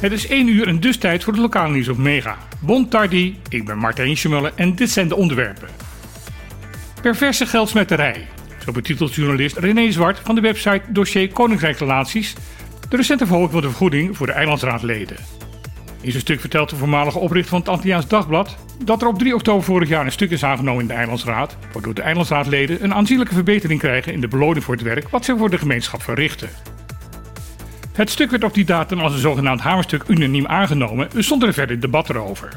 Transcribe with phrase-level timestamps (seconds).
[0.00, 2.36] Het is 1 uur en dus tijd voor het lokale nieuws op Mega.
[2.60, 5.68] Bon tardi, ik ben Martijn Schmuller en dit zijn de onderwerpen.
[7.02, 8.26] Perverse geldsmetterij.
[8.64, 12.34] Zo betitelt journalist René Zwart van de website Dossier Koninkrijk Relaties
[12.88, 15.16] de recente verhoging van de vergoeding voor de eilandsraadleden.
[16.00, 19.34] In zijn stuk vertelt de voormalige oprichter van het Antilliaans Dagblad dat er op 3
[19.34, 23.34] oktober vorig jaar een stuk is aangenomen in de Eilandsraad, waardoor de Eilandsraadleden een aanzienlijke
[23.34, 26.48] verbetering krijgen in de beloning voor het werk wat ze voor de gemeenschap verrichten.
[27.94, 31.80] Het stuk werd op die datum als een zogenaamd hamerstuk unaniem aangenomen, zonder er verder
[31.80, 32.48] debat erover.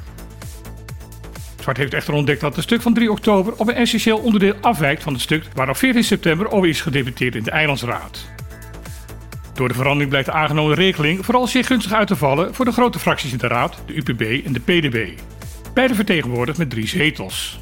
[1.59, 5.03] Zwart heeft echter ontdekt dat het stuk van 3 oktober op een essentieel onderdeel afwijkt
[5.03, 8.25] van het stuk waar op 14 september over is gedebatteerd in de Eilandsraad.
[9.53, 12.71] Door de verandering blijkt de aangenomen regeling vooral zeer gunstig uit te vallen voor de
[12.71, 15.19] grote fracties in de Raad, de UPB en de PDB.
[15.73, 17.59] Beide vertegenwoordigd met drie zetels.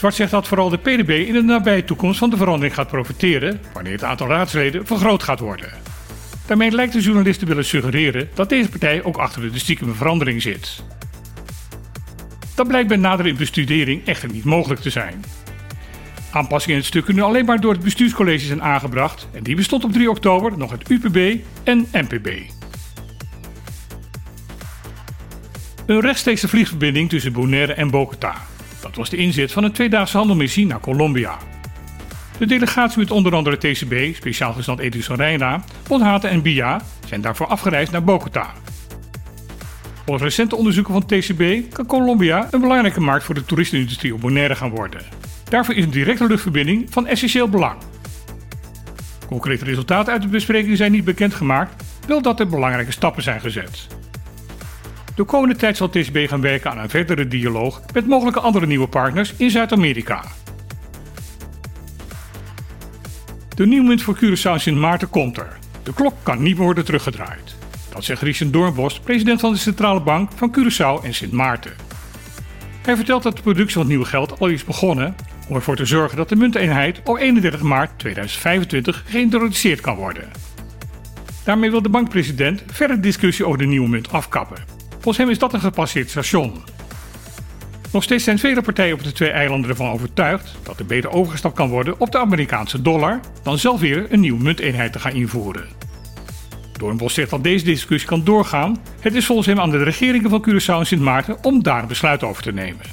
[0.00, 3.60] Zwart zegt dat vooral de PDB in de nabije toekomst van de verandering gaat profiteren
[3.72, 5.72] wanneer het aantal raadsleden vergroot gaat worden.
[6.46, 10.42] Daarmee lijkt de journalist te willen suggereren dat deze partij ook achter de stiekeme verandering
[10.42, 10.82] zit.
[12.54, 15.24] Dat blijkt bij nadere bestudering echter niet mogelijk te zijn.
[16.30, 19.84] Aanpassingen in het stuk kunnen alleen maar door het bestuurscollege zijn aangebracht en die bestond
[19.84, 22.28] op 3 oktober nog uit UPB en NPB.
[25.86, 28.49] Een rechtstreekse vliegverbinding tussen Bonaire en Bogota.
[28.80, 31.36] Dat was de inzet van een tweedaagse handelmissie naar Colombia.
[32.38, 37.46] De delegatie met onder andere TCB, speciaal gezant Edison Reina, Bonhate en BIA zijn daarvoor
[37.46, 38.52] afgereisd naar Bogota.
[40.04, 44.54] Volgens recente onderzoeken van TCB kan Colombia een belangrijke markt voor de toeristenindustrie op Bonaire
[44.54, 45.02] gaan worden.
[45.44, 47.78] Daarvoor is een directe luchtverbinding van essentieel belang.
[49.26, 53.86] Concrete resultaten uit de bespreking zijn niet bekendgemaakt, wel dat er belangrijke stappen zijn gezet.
[55.20, 58.88] De komende tijd zal TCB gaan werken aan een verdere dialoog met mogelijke andere nieuwe
[58.88, 60.24] partners in Zuid-Amerika.
[63.54, 65.58] De nieuwe munt voor Curaçao Sint Maarten komt er.
[65.82, 67.54] De klok kan niet meer worden teruggedraaid.
[67.92, 71.72] Dat zegt Richard Doornbos, president van de Centrale Bank van Curaçao en Sint Maarten.
[72.82, 75.14] Hij vertelt dat de productie van het nieuwe geld al is begonnen
[75.48, 80.30] om ervoor te zorgen dat de munteenheid op 31 maart 2025 geïntroduceerd kan worden.
[81.44, 84.79] Daarmee wil de bankpresident verder discussie over de nieuwe munt afkappen.
[85.00, 86.62] Volgens hem is dat een gepasseerd station.
[87.92, 91.54] Nog steeds zijn vele partijen op de twee eilanden ervan overtuigd dat er beter overgestapt
[91.54, 95.68] kan worden op de Amerikaanse dollar dan zelf weer een nieuwe munteenheid te gaan invoeren.
[96.72, 98.76] Doornbos zegt dat deze discussie kan doorgaan.
[99.00, 101.88] Het is volgens hem aan de regeringen van Curaçao en Sint Maarten om daar een
[101.88, 102.84] besluit over te nemen.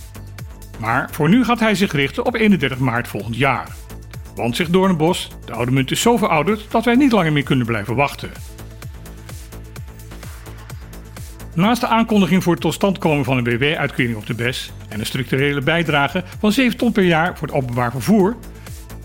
[0.79, 3.67] Maar voor nu gaat hij zich richten op 31 maart volgend jaar.
[4.35, 7.65] Want, zegt Doornbos, de oude munt is zo verouderd dat wij niet langer meer kunnen
[7.65, 8.31] blijven wachten.
[11.57, 14.99] Naast de aankondiging voor het tot stand komen van een BW-uitkering op de BES en
[14.99, 18.35] een structurele bijdrage van 7 ton per jaar voor het openbaar vervoer,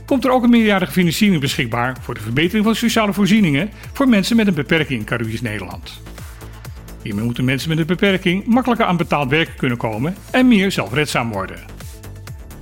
[0.06, 4.36] komt er ook een meerjarige financiering beschikbaar voor de verbetering van sociale voorzieningen voor mensen
[4.36, 6.02] met een beperking in Caribisch Nederland.
[7.02, 11.30] Hiermee moeten mensen met een beperking makkelijker aan betaald werken kunnen komen en meer zelfredzaam
[11.30, 11.58] worden.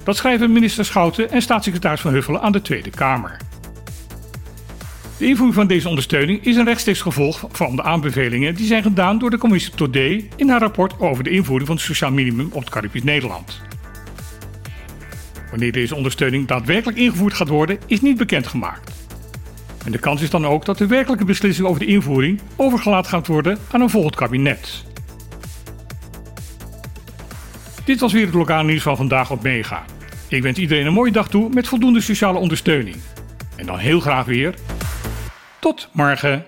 [0.05, 3.37] Dat schrijven minister Schouten en staatssecretaris Van Huffelen aan de Tweede Kamer.
[5.21, 9.19] De invoering van deze ondersteuning is een rechtstreeks gevolg van de aanbevelingen die zijn gedaan
[9.19, 12.61] door de commissie Todé in haar rapport over de invoering van het sociaal minimum op
[12.61, 13.61] het Caribisch Nederland.
[15.51, 18.93] Wanneer deze ondersteuning daadwerkelijk ingevoerd gaat worden, is niet bekendgemaakt.
[19.85, 23.27] En de kans is dan ook dat de werkelijke beslissing over de invoering overgelaten gaat
[23.27, 24.85] worden aan een volgend kabinet.
[27.85, 29.85] Dit was weer het lokale nieuws van vandaag op Mega.
[30.29, 32.97] Ik wens iedereen een mooie dag toe met voldoende sociale ondersteuning.
[33.57, 34.55] En dan heel graag weer.
[35.61, 36.45] Tot morgen.